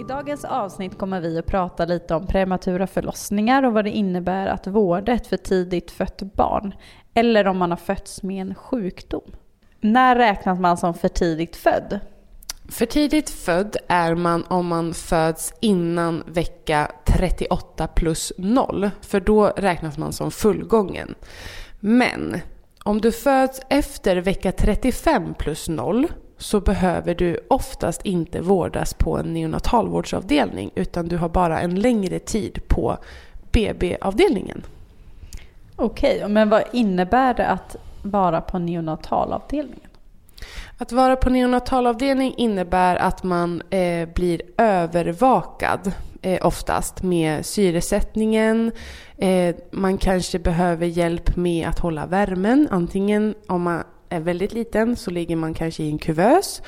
[0.00, 4.46] I dagens avsnitt kommer vi att prata lite om prematura förlossningar och vad det innebär
[4.46, 6.74] att vårda ett för tidigt fött barn.
[7.14, 9.32] Eller om man har fötts med en sjukdom.
[9.80, 12.00] När räknas man som för tidigt född?
[12.68, 18.90] För tidigt född är man om man föds innan vecka 38 plus 0.
[19.00, 21.14] För då räknas man som fullgången.
[21.80, 22.40] Men
[22.84, 26.08] om du föds efter vecka 35 plus 0
[26.40, 32.18] så behöver du oftast inte vårdas på en neonatalvårdsavdelning utan du har bara en längre
[32.18, 32.98] tid på
[33.52, 34.62] BB-avdelningen.
[35.76, 39.90] Okej, men vad innebär det att vara på neonatalavdelningen?
[40.78, 48.72] Att vara på neonatalavdelning innebär att man eh, blir övervakad eh, oftast med syresättningen.
[49.16, 52.68] Eh, man kanske behöver hjälp med att hålla värmen.
[52.70, 56.62] Antingen om man är väldigt liten så ligger man kanske i en kuvös.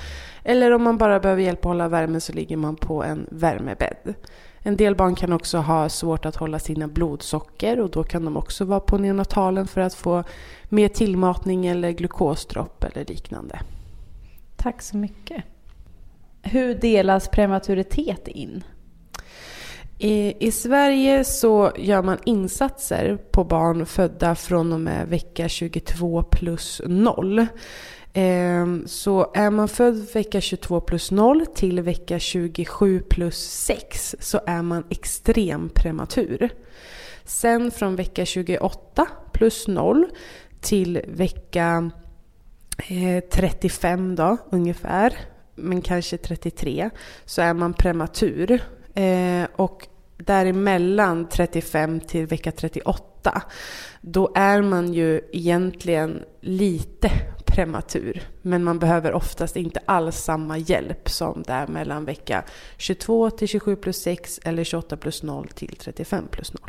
[0.45, 4.15] Eller om man bara behöver hjälp att hålla värmen så ligger man på en värmebädd.
[4.59, 8.37] En del barn kan också ha svårt att hålla sina blodsocker och då kan de
[8.37, 10.25] också vara på neonatalen för att få
[10.69, 13.61] mer tillmatning eller glukosdropp eller liknande.
[14.57, 15.45] Tack så mycket.
[16.43, 18.65] Hur delas prematuritet in?
[20.05, 26.23] I, I Sverige så gör man insatser på barn födda från och med vecka 22
[26.23, 27.47] plus 0.
[28.13, 34.41] Ehm, så är man född vecka 22 plus 0 till vecka 27 plus 6 så
[34.47, 36.51] är man extrem prematur.
[37.25, 40.07] Sen från vecka 28 plus 0
[40.61, 41.91] till vecka
[42.89, 45.15] eh, 35 då ungefär,
[45.55, 46.91] men kanske 33,
[47.25, 48.63] så är man prematur.
[48.95, 49.89] Eh, och
[50.27, 53.43] däremellan 35 till vecka 38,
[54.01, 57.11] då är man ju egentligen lite
[57.47, 58.23] prematur.
[58.43, 62.45] Men man behöver oftast inte alls samma hjälp som där mellan vecka
[62.77, 66.61] 22 till 27 plus 6 eller 28 plus 0 till 35 plus 0.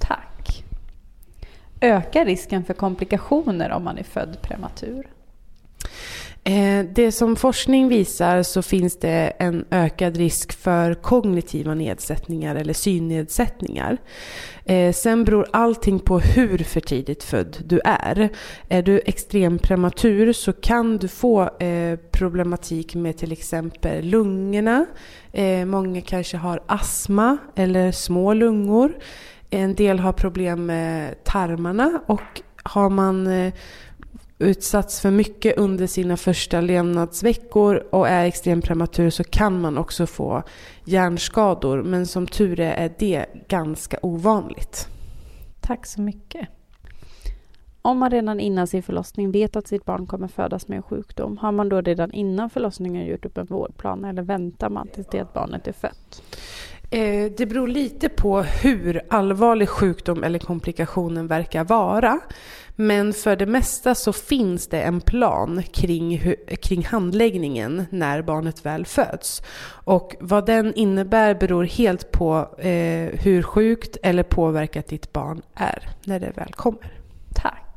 [0.00, 0.64] Tack.
[1.80, 5.08] Ökar risken för komplikationer om man är född prematur?
[6.48, 12.72] Eh, det som forskning visar så finns det en ökad risk för kognitiva nedsättningar eller
[12.72, 13.98] synnedsättningar.
[14.64, 18.28] Eh, sen beror allting på hur för tidigt född du är.
[18.68, 24.86] Är du extrem-prematur så kan du få eh, problematik med till exempel lungorna.
[25.66, 28.92] Många kanske har astma eller små lungor.
[29.50, 33.28] En del har problem med tarmarna och har man
[34.38, 40.06] utsatts för mycket under sina första levnadsveckor och är extremt prematur så kan man också
[40.06, 40.42] få
[40.84, 41.82] hjärnskador.
[41.82, 44.88] Men som tur är är det ganska ovanligt.
[45.60, 46.48] Tack så mycket.
[47.82, 51.38] Om man redan innan sin förlossning vet att sitt barn kommer födas med en sjukdom,
[51.38, 55.20] har man då redan innan förlossningen gjort upp en vårdplan eller väntar man tills det
[55.20, 56.22] att barnet är fött?
[56.90, 62.20] Eh, det beror lite på hur allvarlig sjukdom eller komplikationen verkar vara.
[62.80, 68.86] Men för det mesta så finns det en plan kring, kring handläggningen när barnet väl
[68.86, 69.42] föds.
[69.84, 75.88] Och vad den innebär beror helt på eh, hur sjukt eller påverkat ditt barn är
[76.04, 77.00] när det väl kommer.
[77.34, 77.67] Tack.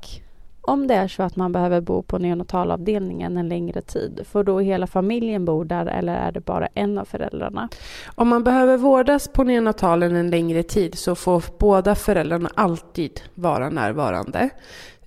[0.62, 4.60] Om det är så att man behöver bo på neonatalavdelningen en längre tid, får då
[4.60, 7.70] hela familjen bo där eller är det bara en av föräldrarna?
[8.16, 13.70] Om man behöver vårdas på neonatalen en längre tid så får båda föräldrarna alltid vara
[13.70, 14.50] närvarande.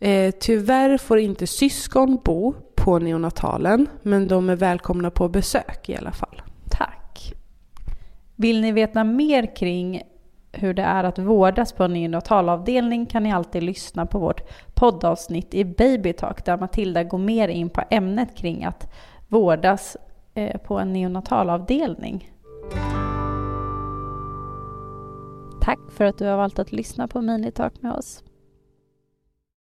[0.01, 5.97] Eh, tyvärr får inte syskon bo på neonatalen, men de är välkomna på besök i
[5.97, 6.43] alla fall.
[6.71, 7.35] Tack.
[8.37, 10.03] Vill ni veta mer kring
[10.55, 14.43] hur det är att vårdas på en neonatalavdelning kan ni alltid lyssna på vårt
[14.75, 18.93] poddavsnitt i Babytalk där Matilda går mer in på ämnet kring att
[19.29, 19.97] vårdas
[20.35, 22.31] eh, på en neonatalavdelning.
[25.61, 28.23] Tack för att du har valt att lyssna på Minitalk med oss.